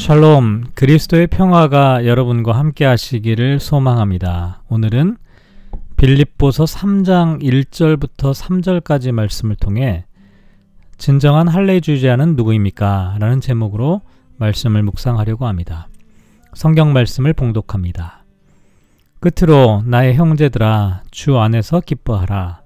[0.00, 4.62] 샬롬, 그리스도의 평화가 여러분과 함께 하시기를 소망합니다.
[4.70, 5.18] 오늘은
[5.98, 10.06] 빌립보서 3장 1절부터 3절까지 말씀을 통해
[10.96, 13.16] 진정한 할례주의자는 누구입니까?
[13.20, 14.00] 라는 제목으로
[14.38, 15.86] 말씀을 묵상하려고 합니다.
[16.54, 18.24] 성경 말씀을 봉독합니다.
[19.20, 22.62] 끝으로 나의 형제들아 주 안에서 기뻐하라.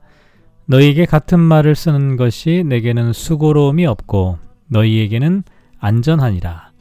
[0.67, 4.39] 너희에게 같은 말을 쓰는 것이 내게는 수고로움이 없고
[4.69, 5.43] 너희에게는
[5.81, 6.74] 안전하니라.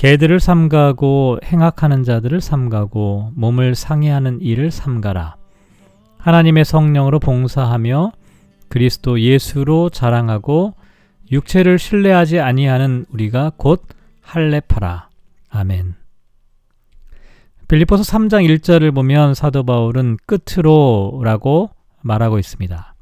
[0.00, 5.36] 개들을 삼가고 행악하는 자들을 삼가고 몸을 상해하는 일을 삼가라.
[6.16, 8.12] 하나님의 성령으로 봉사하며
[8.70, 10.72] 그리스도 예수로 자랑하고
[11.30, 13.84] 육체를 신뢰하지 아니하는 우리가 곧
[14.22, 15.10] 할례파라.
[15.50, 15.96] 아멘.
[17.68, 21.68] 빌리포서 3장 1절을 보면 사도 바울은 끝으로라고
[22.00, 22.94] 말하고 있습니다.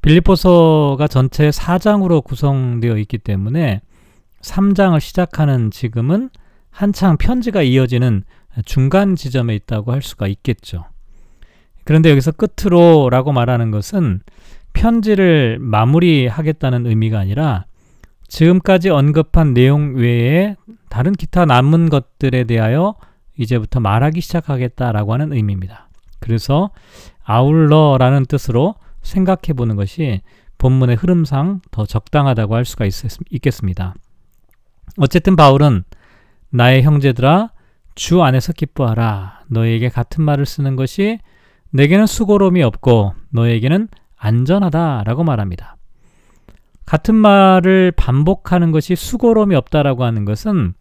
[0.00, 3.82] 빌리포서가 전체 4장으로 구성되어 있기 때문에
[4.44, 6.30] 3장을 시작하는 지금은
[6.70, 8.24] 한창 편지가 이어지는
[8.64, 10.84] 중간 지점에 있다고 할 수가 있겠죠.
[11.84, 14.20] 그런데 여기서 끝으로 라고 말하는 것은
[14.72, 17.64] 편지를 마무리하겠다는 의미가 아니라
[18.28, 20.56] 지금까지 언급한 내용 외에
[20.88, 22.94] 다른 기타 남은 것들에 대하여
[23.36, 25.88] 이제부터 말하기 시작하겠다라고 하는 의미입니다.
[26.20, 26.70] 그래서
[27.24, 30.22] 아울러라는 뜻으로 생각해 보는 것이
[30.58, 32.94] 본문의 흐름상 더 적당하다고 할 수가 있,
[33.30, 33.94] 있겠습니다.
[34.98, 35.84] 어쨌든 바울은
[36.50, 37.50] 나의 형제들아
[37.94, 39.42] 주 안에서 기뻐하라.
[39.48, 41.18] 너에게 같은 말을 쓰는 것이
[41.70, 45.76] 내게는 수고로움이 없고 너에게는 안전하다라고 말합니다.
[46.86, 50.74] 같은 말을 반복하는 것이 수고로움이 없다라고 하는 것은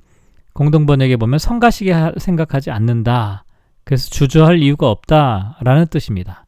[0.53, 3.45] 공동번역에 보면 성가시게 생각하지 않는다.
[3.83, 6.45] 그래서 주저할 이유가 없다라는 뜻입니다.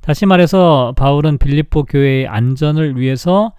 [0.00, 3.52] 다시 말해서 바울은 빌립보 교회의 안전을 위해서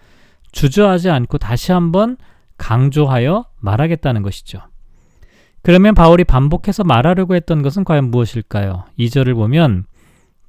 [0.52, 2.18] 주저하지 않고 다시 한번
[2.58, 4.62] 강조하여 말하겠다는 것이죠.
[5.62, 8.86] 그러면 바울이 반복해서 말하려고 했던 것은 과연 무엇일까요?
[8.98, 9.86] 2절을 보면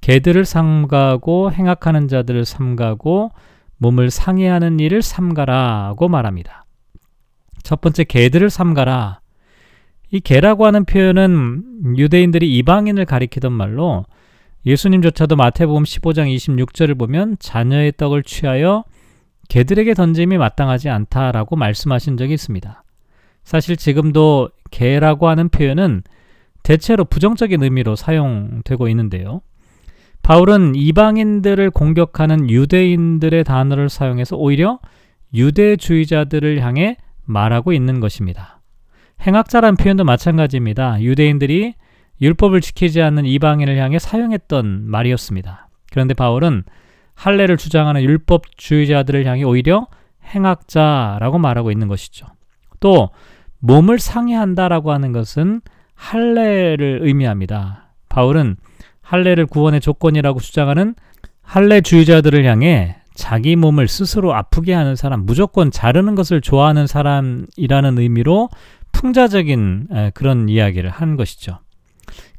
[0.00, 3.30] 개들을 삼가고 행악하는 자들을 삼가고
[3.78, 6.64] 몸을 상해하는 일을 삼가라고 말합니다.
[7.62, 9.20] 첫 번째 개들을 삼가라.
[10.10, 14.06] 이 개라고 하는 표현은 유대인들이 이방인을 가리키던 말로
[14.64, 18.84] 예수님조차도 마태복음 15장 26절을 보면 자녀의 떡을 취하여
[19.48, 22.84] 개들에게 던짐이 마땅하지 않다라고 말씀하신 적이 있습니다.
[23.44, 26.02] 사실 지금도 개라고 하는 표현은
[26.62, 29.40] 대체로 부정적인 의미로 사용되고 있는데요.
[30.22, 34.80] 바울은 이방인들을 공격하는 유대인들의 단어를 사용해서 오히려
[35.32, 38.60] 유대주의자들을 향해 말하고 있는 것입니다.
[39.26, 41.00] 행악자란 표현도 마찬가지입니다.
[41.02, 41.74] 유대인들이
[42.20, 45.68] 율법을 지키지 않는 이방인을 향해 사용했던 말이었습니다.
[45.90, 46.64] 그런데 바울은
[47.18, 49.88] 할례를 주장하는 율법주의자들을 향해 오히려
[50.24, 52.26] 행악자라고 말하고 있는 것이죠.
[52.78, 53.10] 또
[53.58, 55.60] 몸을 상해한다라고 하는 것은
[55.94, 57.90] 할례를 의미합니다.
[58.08, 58.56] 바울은
[59.02, 60.94] 할례를 구원의 조건이라고 주장하는
[61.42, 68.48] 할례주의자들을 향해 자기 몸을 스스로 아프게 하는 사람, 무조건 자르는 것을 좋아하는 사람이라는 의미로
[68.92, 71.58] 풍자적인 그런 이야기를 한 것이죠.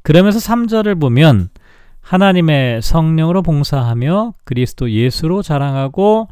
[0.03, 1.49] 그러면서 3절을 보면
[2.09, 6.27] 하나님의 성령으로 봉사하며 그리스도 예수로 자랑하고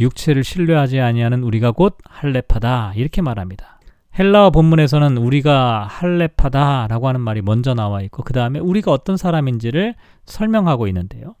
[0.00, 3.78] 육체를 신뢰하지 아니하는 우리가 곧 할례파다 이렇게 말합니다.
[4.18, 9.94] 헬라어 본문에서는 우리가 할례파다라고 하는 말이 먼저 나와 있고 그 다음에 우리가 어떤 사람인지를
[10.24, 11.36] 설명하고 있는데요.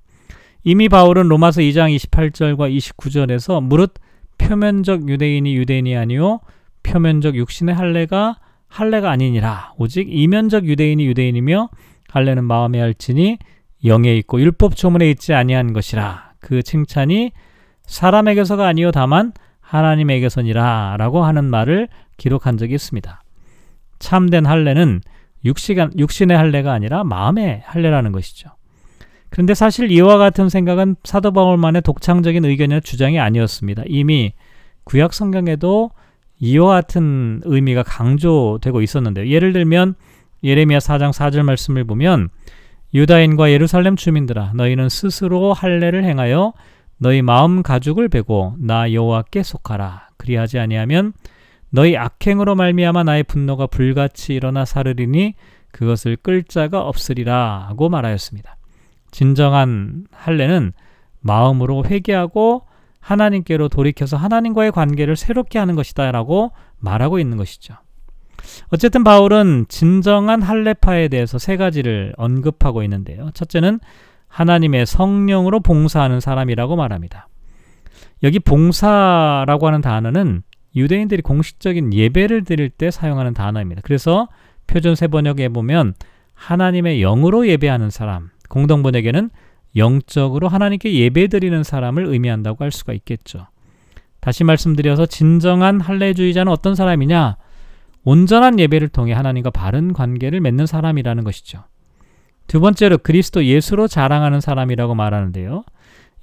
[0.62, 3.94] 이미 바울은 로마서 2장 28절과 29절에서 무릇
[4.38, 6.38] 표면적 유대인이 유대인이 아니요
[6.84, 8.36] 표면적 육신의 할례가
[8.68, 11.68] 할례가 아니니라 오직 이면적 유대인이 유대인이며
[12.10, 13.38] 할례는 마음에 할지니
[13.84, 17.32] 영에 있고 율법 조문에 있지 아니한 것이라 그 칭찬이
[17.86, 23.22] 사람에게서가 아니요 다만 하나님에게서니라 라고 하는 말을 기록한 적이 있습니다.
[23.98, 25.00] 참된 할례는
[25.44, 28.50] 육시간, 육신의 할례가 아니라 마음의 할례라는 것이죠.
[29.30, 33.84] 그런데 사실 이와 같은 생각은 사도 바울만의 독창적인 의견이나 주장이 아니었습니다.
[33.86, 34.34] 이미
[34.84, 35.90] 구약 성경에도
[36.38, 39.28] 이와 같은 의미가 강조되고 있었는데요.
[39.28, 39.94] 예를 들면
[40.44, 42.28] 예레미야 4장 4절 말씀을 보면
[42.94, 46.52] 유다인과 예루살렘 주민들아 너희는 스스로 할례를 행하여
[46.98, 51.12] 너희 마음 가죽을 베고 나 여호와께 속하라 그리하지 아니하면
[51.70, 55.34] 너희 악행으로 말미암아 나의 분노가 불같이 일어나 사르리니
[55.72, 58.56] 그것을 끌 자가 없으리라 하고 말하였습니다.
[59.10, 60.72] 진정한 할례는
[61.20, 62.66] 마음으로 회개하고
[63.00, 67.74] 하나님께로 돌이켜서 하나님과의 관계를 새롭게 하는 것이다라고 말하고 있는 것이죠.
[68.68, 73.30] 어쨌든 바울은 진정한 할례파에 대해서 세 가지를 언급하고 있는데요.
[73.34, 73.80] 첫째는
[74.28, 77.28] 하나님의 성령으로 봉사하는 사람이라고 말합니다.
[78.22, 80.42] 여기 봉사라고 하는 단어는
[80.74, 83.82] 유대인들이 공식적인 예배를 드릴 때 사용하는 단어입니다.
[83.84, 84.28] 그래서
[84.66, 85.94] 표준 세번역에 보면
[86.34, 89.30] 하나님의 영으로 예배하는 사람, 공동 번역에는
[89.76, 93.46] 영적으로 하나님께 예배드리는 사람을 의미한다고 할 수가 있겠죠.
[94.20, 97.36] 다시 말씀드려서 진정한 할례주의자는 어떤 사람이냐?
[98.04, 101.64] 온전한 예배를 통해 하나님과 바른 관계를 맺는 사람이라는 것이죠.
[102.46, 105.64] 두 번째로 그리스도 예수로 자랑하는 사람이라고 말하는데요.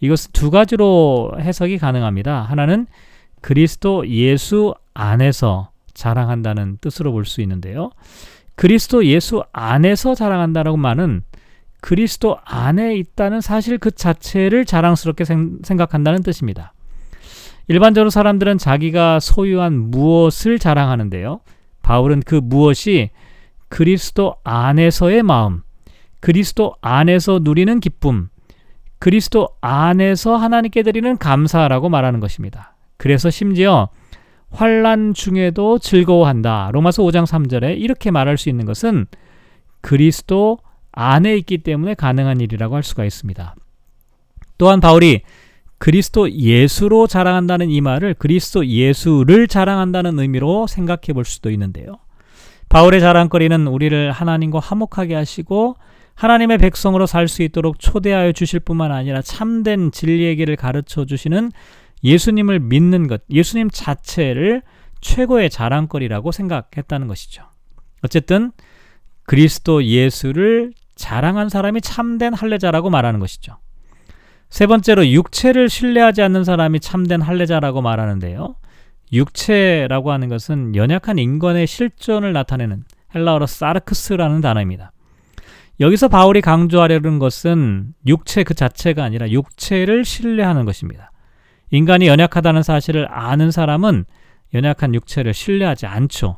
[0.01, 2.41] 이것은 두 가지로 해석이 가능합니다.
[2.41, 2.87] 하나는
[3.41, 7.91] 그리스도 예수 안에서 자랑한다는 뜻으로 볼 수 있는데요.
[8.55, 11.23] 그리스도 예수 안에서 자랑한다라고 말은
[11.81, 15.23] 그리스도 안에 있다는 사실 그 자체를 자랑스럽게
[15.63, 16.73] 생각한다는 뜻입니다.
[17.69, 21.39] 일반적으로 사람들은 자기가 소유한 무엇을 자랑하는데요.
[21.89, 23.09] 바울은 그 무엇이
[23.67, 25.63] 그리스도 안에서의 마음,
[26.19, 28.29] 그리스도 안에서 누리는 기쁨,
[28.99, 32.75] 그리스도 안에서 하나님께 드리는 감사라고 말하는 것입니다.
[32.97, 33.89] 그래서 심지어
[34.51, 36.69] 환란 중에도 즐거워한다.
[36.73, 39.07] 로마서 5장 3절에 이렇게 말할 수 있는 것은
[39.81, 40.59] 그리스도
[40.91, 43.55] 안에 있기 때문에 가능한 일이라고 할 수가 있습니다.
[44.59, 45.23] 또한 바울이
[45.79, 51.99] 그리스도 예수로 자랑한다는 이 말을 그리스도 예수를 자랑한다는 의미로 생각해 볼 수도 있는데요.
[52.67, 55.75] 바울의 자랑거리는 우리를 하나님과 화목하게 하시고
[56.13, 61.51] 하나님의 백성으로 살 수 있도록 초대하여 주실 뿐만 아니라 참된 진리의 길을 가르쳐 주시는
[62.03, 64.61] 예수님을 믿는 것, 예수님 자체를
[65.01, 67.43] 최고의 자랑거리라고 생각했다는 것이죠.
[68.03, 68.51] 어쨌든
[69.23, 73.57] 그리스도 예수를 자랑한 사람이 참된 할례자라고 말하는 것이죠.
[74.49, 78.55] 세 번째로 육체를 신뢰하지 않는 사람이 참된 할례자라고 말하는데요.
[79.13, 82.83] 육체라고 하는 것은 연약한 인간의 실존을 나타내는
[83.15, 84.91] 헬라어로 사르크스라는 단어입니다.
[85.79, 91.11] 여기서 바울이 강조하려는 것은 육체 그 자체가 아니라 육체를 신뢰하는 것입니다.
[91.71, 94.05] 인간이 연약하다는 사실을 아는 사람은
[94.53, 96.37] 연약한 육체를 신뢰하지 않죠.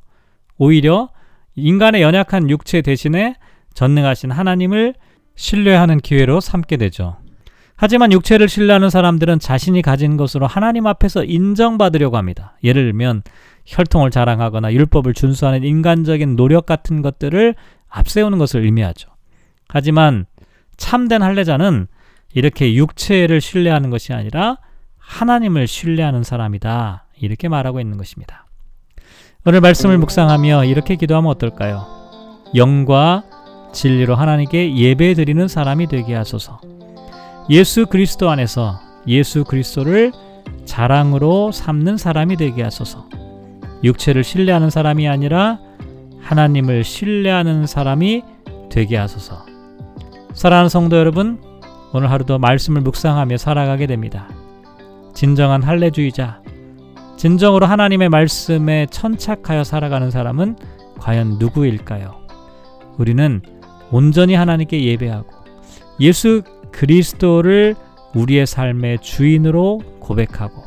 [0.57, 1.09] 오히려
[1.55, 3.35] 인간의 연약한 육체 대신에
[3.73, 4.93] 전능하신 하나님을
[5.35, 7.20] 신뢰하는 기회로 삼게 되죠.
[7.81, 12.55] 하지만 육체를 신뢰하는 사람들은 자신이 가진 것으로 하나님 앞에서 인정받으려고 합니다.
[12.63, 13.23] 예를 들면
[13.65, 17.55] 혈통을 자랑하거나 율법을 준수하는 인간적인 노력 같은 것들을
[17.89, 19.09] 앞세우는 것을 의미하죠.
[19.67, 20.27] 하지만
[20.77, 21.87] 참된 할례자는
[22.35, 24.57] 이렇게 육체를 신뢰하는 것이 아니라
[24.99, 27.07] 하나님을 신뢰하는 사람이다.
[27.19, 28.45] 이렇게 말하고 있는 것입니다.
[29.43, 31.87] 오늘 말씀을 묵상하며 이렇게 기도하면 어떨까요?
[32.53, 33.23] 영과
[33.73, 36.61] 진리로 하나님께 예배 드리는 사람이 되게 하소서.
[37.51, 40.13] 예수 그리스도 안에서 예수 그리스도를
[40.63, 43.09] 자랑으로 삼는 사람이 되게 하소서.
[43.83, 45.59] 육체를 신뢰하는 사람이 아니라
[46.21, 48.23] 하나님을 신뢰하는 사람이
[48.69, 49.45] 되게 하소서.
[50.33, 51.41] 사랑하는 성도 여러분,
[51.91, 54.29] 오늘 하루도 말씀을 묵상하며 살아가게 됩니다.
[55.13, 56.41] 진정한 할례주의자,
[57.17, 60.55] 진정으로 하나님의 말씀에 천착하여 살아가는 사람은
[60.99, 62.15] 과연 누구일까요?
[62.97, 63.41] 우리는
[63.91, 65.27] 온전히 하나님께 예배하고
[65.99, 67.75] 예수 그리스도를
[68.15, 70.63] 우리의 삶의 주인으로 고백하고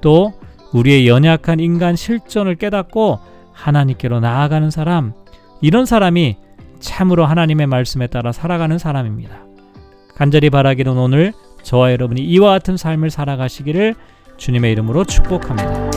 [0.00, 0.32] 또
[0.72, 3.18] 우리의 연약한 인간 실존을 깨닫고
[3.52, 5.12] 하나님께로 나아가는 사람,
[5.60, 6.36] 이런 사람이
[6.78, 9.44] 참으로 하나님의 말씀에 따라 살아가는 사람입니다.
[10.14, 11.32] 간절히 바라기는 오늘
[11.62, 13.94] 저와 여러분이 이와 같은 삶을 살아가시기를
[14.38, 15.89] 주님의 이름으로 축복합니다.